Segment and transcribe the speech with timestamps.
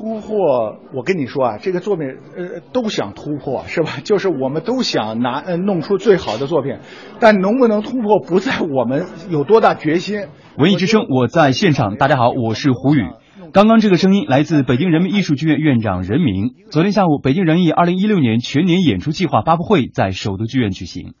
[0.00, 3.90] 突破，我跟你说啊，这个作品呃都想突破，是吧？
[4.02, 6.78] 就是我们都想拿呃弄出最好的作品，
[7.20, 10.24] 但能不能突破不在我们有多大决心。
[10.56, 11.96] 文艺之声，我在现场。
[11.96, 13.10] 大家好，我是胡宇。
[13.52, 16.54] 刚刚这个声音来自北京人民艺术剧院院长任明。
[16.70, 21.12] 昨天下午，北京人艺二零一六年全年演出计划发布会在首都剧院举行。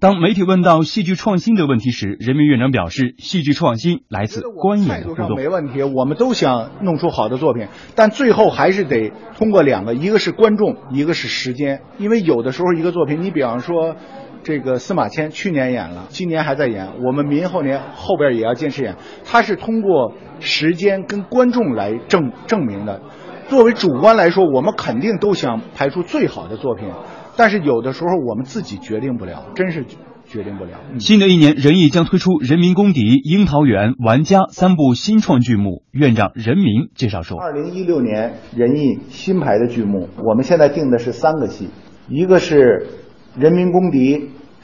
[0.00, 5.34] 当媒体问到戏剧创新的问题时，人民院长表示，戏剧创新来自观演的互动。
[5.34, 7.66] 没问题，我们都想弄出好的作品，
[7.96, 11.80] 但最后还是得通过两个，一个是观众，一个是时间。
[11.98, 13.96] 因为有的时候一个作品，你比方说
[14.44, 18.94] 这个司马迁去年演了，今年还在演，我们明后年后边也要坚持演，
[19.24, 23.02] 它是通过时间跟观众来证证明的。
[23.48, 26.88] 作为主观来说，我们肯定都想排出最好的作品。
[27.38, 29.84] 但是有的时候我们自己决定不了，真是
[30.26, 30.72] 决定不了。
[30.98, 35.84] 新的一年，人艺将推出《人民公敌》《樱桃园》《玩家》三部新创剧目。
[35.92, 41.68] 院长任明介绍说：，二零一六年人艺新排的剧目，我们现在定的是三个戏，
[42.08, 42.88] 一个是
[43.40, 44.16] 《人民公敌》，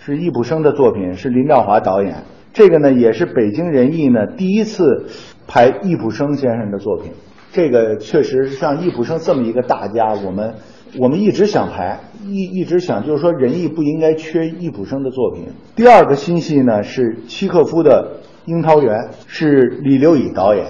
[0.05, 2.25] 是易卜生的作品，是林兆华导演。
[2.53, 5.06] 这个呢，也是北京人艺呢第一次
[5.47, 7.12] 排易卜生先生的作品。
[7.53, 10.55] 这个确实像易卜生这么一个大家，我们。
[10.97, 15.47] 我们一直想排，一一直想，就是说仁义不应该缺易卜生的作品。
[15.75, 20.67] 第二个新戏呢是契诃夫的《樱桃园》，是李刘乙导演。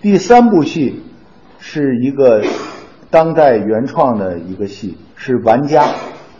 [0.00, 1.02] 第三部戏
[1.58, 2.42] 是一个
[3.10, 5.84] 当代原创的一个戏，是《玩家》，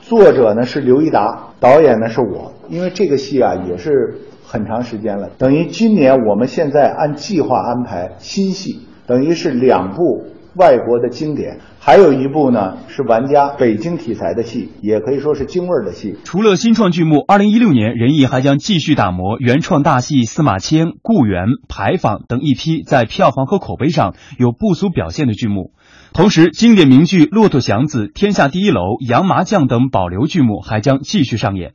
[0.00, 2.54] 作者呢是刘一达，导演呢是我。
[2.70, 10.24] 因为这个戏啊也是很长时间了，等于今年我们现在按计划安排新戏，等于是两部。
[10.56, 16.16] 外国的经典，还有一部呢是玩家北京题材的戏，也可以说是京味儿的戏。
[16.24, 25.72] 除了新创剧目，二零一六年仁义还将继续打磨原创大戏《司马迁》《故园》《牌坊》等一批在票房和口碑上有不俗表现的剧目。
[26.14, 31.74] 同时，经典名剧《骆驼祥子》《天下第一楼》《杨麻将》等保留剧目还将继续上演。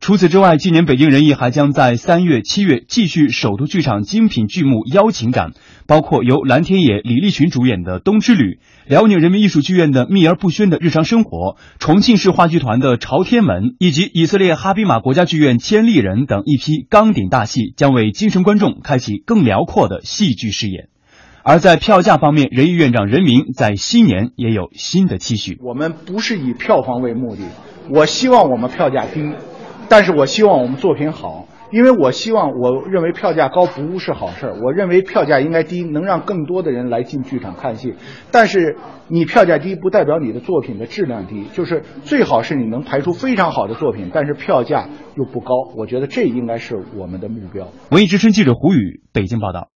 [0.00, 5.52] 除此之外，今年北京人艺还将在三月、七月继续首都剧场精品剧目邀请展，
[5.86, 8.54] 包括由蓝天野、李立群主演的《冬之旅》，
[8.86, 20.88] 辽宁人民艺术剧院的《秘而不宣的日常生活》，重庆市话剧团的《朝天门》，以及以色列哈比马国家剧院《千里人》等一批钢鼎大戏，将为精神观众开启更辽阔的戏剧视野。
[21.42, 25.58] 而在票价方面，人艺院长任明在新年也有新的期许。
[25.62, 27.42] 我们不是以票房为目的，
[27.90, 29.30] 我希望我们票价低。
[29.90, 34.54] 但是我希望我们作品好，因为我希望，我认为票价高不是好事儿。
[34.62, 37.94] 我认为票价应该低，能让更多的人来进剧场看戏。
[38.30, 38.76] 但是
[39.08, 45.54] 你票价低，不代表你的作品的质量低，就是最好是你能排出非常好的作品，但是票价又不高。
[45.76, 47.66] 我觉得这应该是我们的目标。
[47.90, 49.70] 文艺之声记者胡宇，北京报道。